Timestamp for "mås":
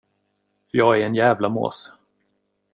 1.49-1.91